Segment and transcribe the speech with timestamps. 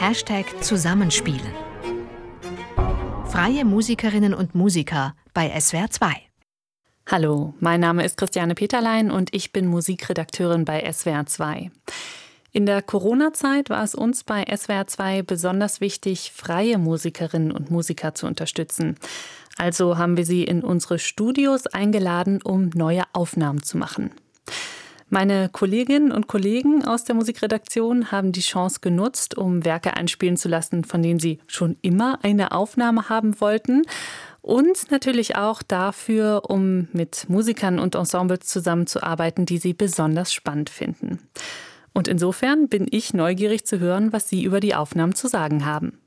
[0.00, 1.52] Hashtag Zusammenspielen.
[3.26, 6.12] Freie Musikerinnen und Musiker bei SWR 2.
[7.10, 11.72] Hallo, mein Name ist Christiane Peterlein und ich bin Musikredakteurin bei SWR 2.
[12.52, 18.14] In der Corona-Zeit war es uns bei SWR 2 besonders wichtig, freie Musikerinnen und Musiker
[18.14, 18.94] zu unterstützen.
[19.56, 24.12] Also haben wir sie in unsere Studios eingeladen, um neue Aufnahmen zu machen.
[25.10, 30.48] Meine Kolleginnen und Kollegen aus der Musikredaktion haben die Chance genutzt, um Werke einspielen zu
[30.48, 33.82] lassen, von denen sie schon immer eine Aufnahme haben wollten.
[34.42, 41.18] Und natürlich auch dafür, um mit Musikern und Ensembles zusammenzuarbeiten, die sie besonders spannend finden.
[41.94, 45.98] Und insofern bin ich neugierig zu hören, was Sie über die Aufnahmen zu sagen haben.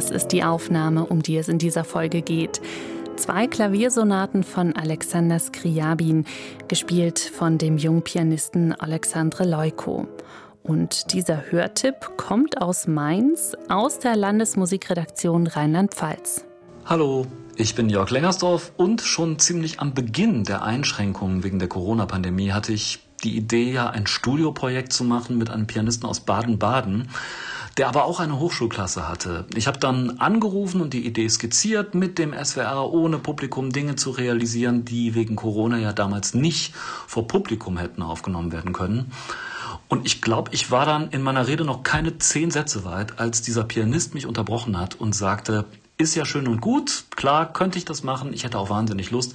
[0.00, 2.62] Das ist die Aufnahme, um die es in dieser Folge geht.
[3.16, 6.24] Zwei Klaviersonaten von Alexander Skriabin,
[6.68, 10.08] gespielt von dem jungen Pianisten Alexandre Leuko.
[10.62, 16.46] Und dieser Hörtipp kommt aus Mainz, aus der Landesmusikredaktion Rheinland-Pfalz.
[16.86, 17.26] Hallo,
[17.56, 22.72] ich bin Jörg Lengersdorf und schon ziemlich am Beginn der Einschränkungen wegen der Corona-Pandemie hatte
[22.72, 27.10] ich die Idee, ja ein Studioprojekt zu machen mit einem Pianisten aus Baden-Baden
[27.76, 29.46] der aber auch eine Hochschulklasse hatte.
[29.54, 34.10] Ich habe dann angerufen und die Idee skizziert, mit dem SWR ohne Publikum Dinge zu
[34.10, 36.74] realisieren, die wegen Corona ja damals nicht
[37.06, 39.12] vor Publikum hätten aufgenommen werden können.
[39.88, 43.42] Und ich glaube, ich war dann in meiner Rede noch keine zehn Sätze weit, als
[43.42, 45.64] dieser Pianist mich unterbrochen hat und sagte,
[45.98, 49.34] ist ja schön und gut, klar könnte ich das machen, ich hätte auch wahnsinnig Lust,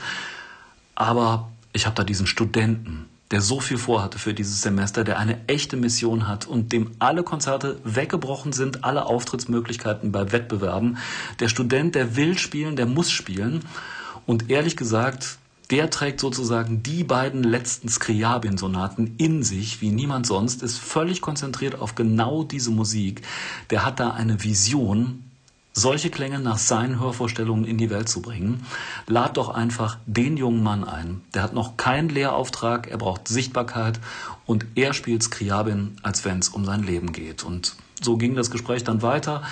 [0.95, 5.47] aber ich habe da diesen Studenten, der so viel vorhatte für dieses Semester, der eine
[5.47, 10.97] echte Mission hat und dem alle Konzerte weggebrochen sind, alle Auftrittsmöglichkeiten bei Wettbewerben.
[11.39, 13.61] Der Student, der will spielen, der muss spielen.
[14.27, 15.39] Und ehrlich gesagt,
[15.71, 21.79] der trägt sozusagen die beiden letzten Skriabin-Sonaten in sich, wie niemand sonst, ist völlig konzentriert
[21.79, 23.23] auf genau diese Musik.
[23.71, 25.24] Der hat da eine Vision,
[25.77, 28.65] solche Klänge nach seinen Hörvorstellungen in die Welt zu bringen.
[29.07, 31.21] Lad doch einfach den jungen Mann ein.
[31.33, 33.99] Der hat noch keinen Lehrauftrag, er braucht Sichtbarkeit
[34.45, 37.43] und er spielt Skriabin, als wenn es um sein Leben geht.
[37.43, 39.43] Und so ging das Gespräch dann weiter.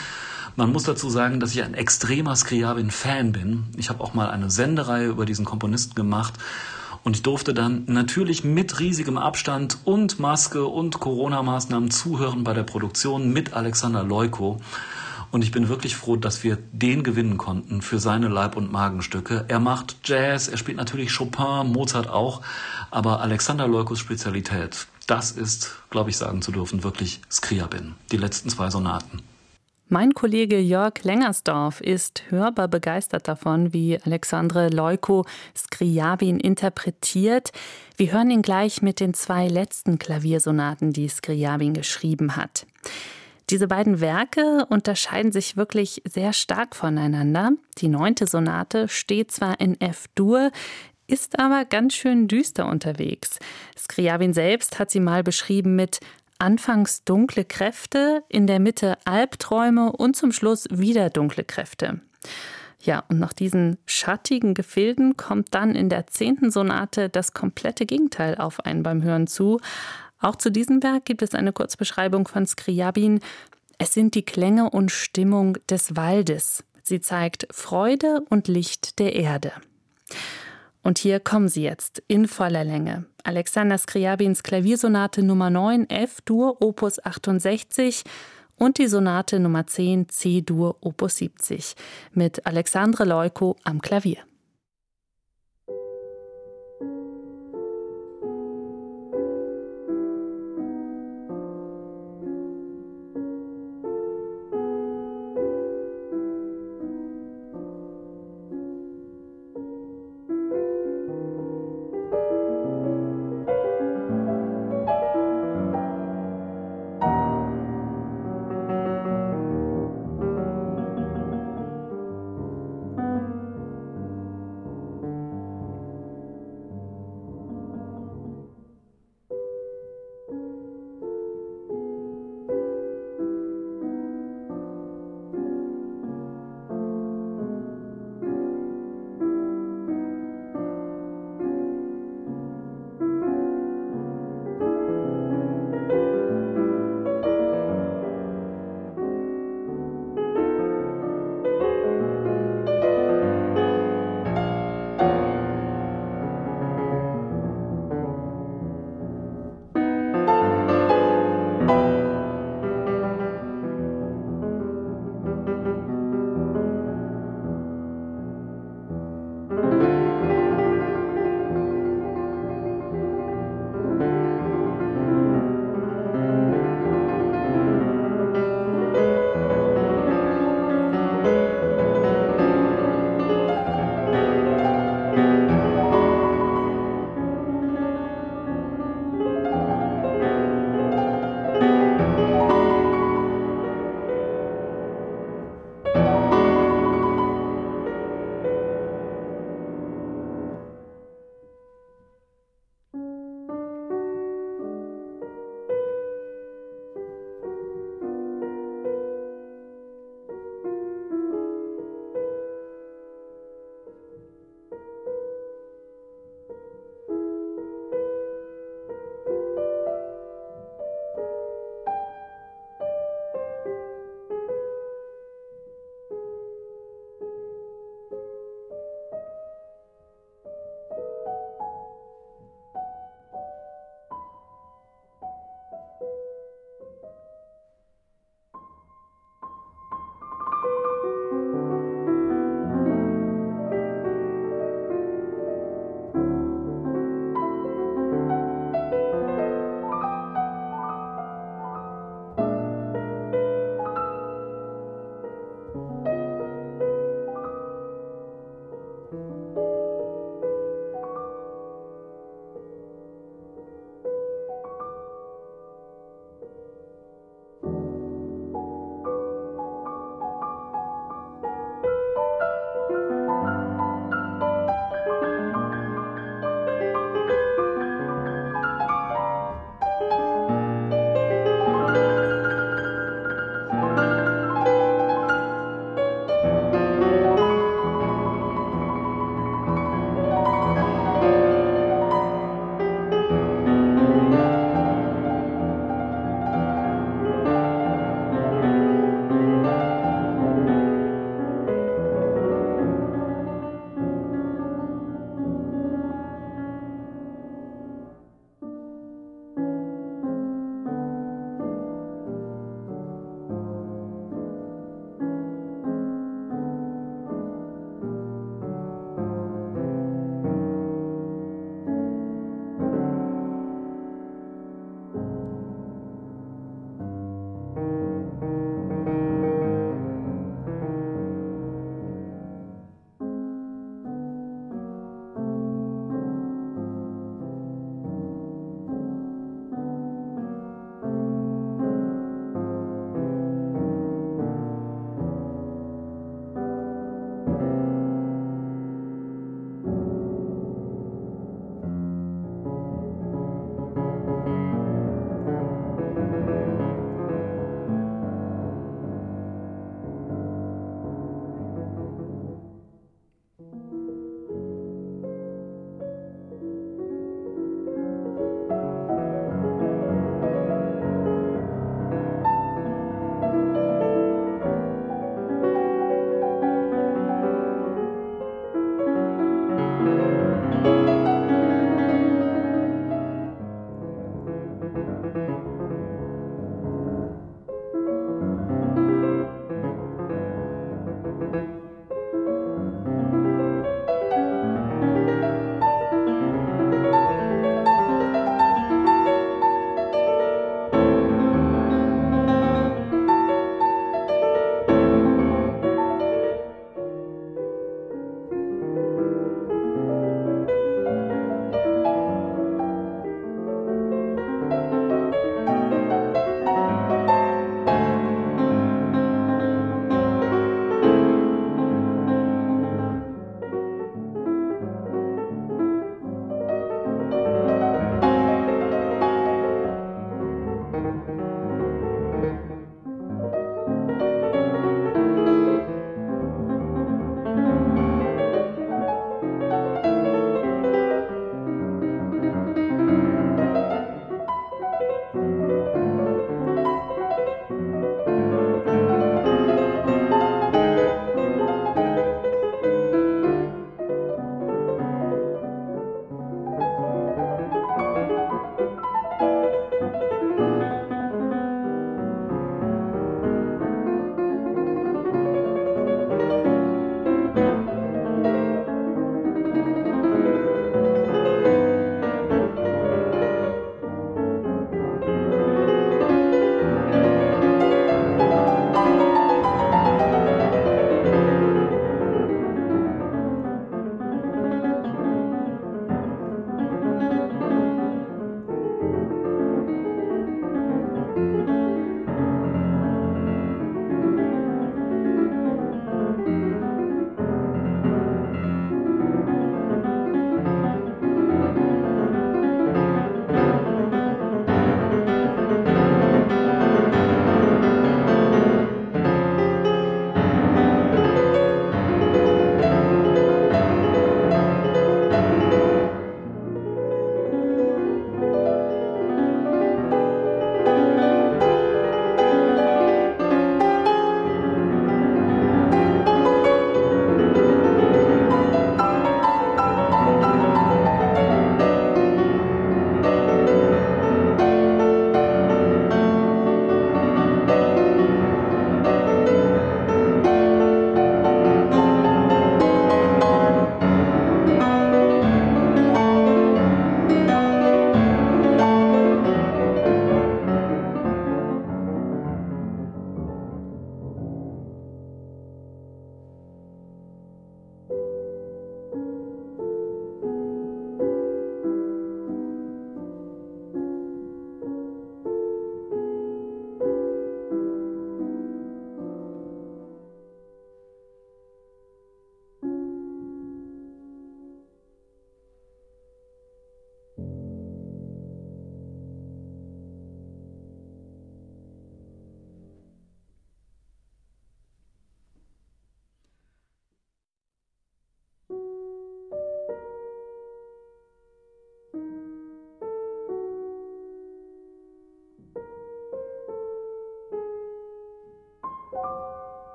[0.55, 3.65] Man muss dazu sagen, dass ich ein extremer Skriabin-Fan bin.
[3.75, 6.35] Ich habe auch mal eine Sendereihe über diesen Komponisten gemacht.
[7.03, 12.63] Und ich durfte dann natürlich mit riesigem Abstand und Maske und Corona-Maßnahmen zuhören bei der
[12.63, 14.61] Produktion mit Alexander Leuko.
[15.33, 19.45] Und ich bin wirklich froh, dass wir den gewinnen konnten für seine Leib- und Magenstücke.
[19.47, 22.43] Er macht Jazz, er spielt natürlich Chopin, Mozart auch,
[22.91, 28.49] aber Alexander Leukos Spezialität, das ist, glaube ich, sagen zu dürfen, wirklich Skriabin, die letzten
[28.49, 29.23] zwei Sonaten.
[29.89, 35.25] Mein Kollege Jörg Lengersdorf ist hörbar begeistert davon, wie Alexandre Leuko
[35.57, 37.51] Skriabin interpretiert.
[37.97, 42.67] Wir hören ihn gleich mit den zwei letzten Klaviersonaten, die Skriabin geschrieben hat.
[43.49, 47.51] Diese beiden Werke unterscheiden sich wirklich sehr stark voneinander.
[47.77, 50.51] Die neunte Sonate steht zwar in F-Dur,
[51.07, 53.39] ist aber ganz schön düster unterwegs.
[53.77, 55.99] Skriabin selbst hat sie mal beschrieben mit
[56.39, 62.01] Anfangs dunkle Kräfte, in der Mitte Albträume und zum Schluss wieder dunkle Kräfte.
[62.81, 68.35] Ja, und nach diesen schattigen Gefilden kommt dann in der zehnten Sonate das komplette Gegenteil
[68.35, 69.61] auf einen beim Hören zu.
[70.23, 73.19] Auch zu diesem Werk gibt es eine Kurzbeschreibung von Skriabin.
[73.77, 76.63] Es sind die Klänge und Stimmung des Waldes.
[76.81, 79.51] Sie zeigt Freude und Licht der Erde.
[80.81, 83.03] Und hier kommen sie jetzt in voller Länge.
[83.25, 88.03] Alexander Skriabins Klaviersonate Nummer 9 F-Dur Opus 68
[88.55, 91.75] und die Sonate Nummer 10 C-Dur Opus 70
[92.13, 94.19] mit Alexandre Leuko am Klavier.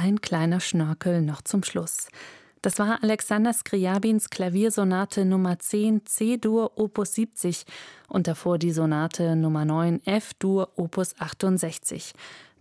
[0.00, 2.08] Ein kleiner Schnörkel noch zum Schluss.
[2.62, 7.64] Das war Alexander Skriabins Klaviersonate Nummer 10 C-Dur Opus 70
[8.08, 12.12] und davor die Sonate Nummer 9 F-Dur Opus 68.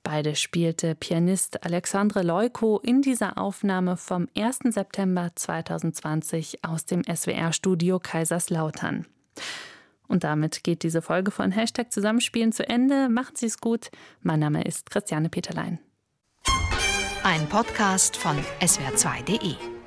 [0.03, 4.59] Beide spielte Pianist Alexandre Leuko in dieser Aufnahme vom 1.
[4.69, 9.05] September 2020 aus dem SWR-Studio Kaiserslautern.
[10.07, 13.09] Und damit geht diese Folge von Hashtag Zusammenspielen zu Ende.
[13.09, 13.91] Machen Sie es gut.
[14.21, 15.79] Mein Name ist Christiane Peterlein.
[17.39, 19.78] Ein Podcast von swr2.de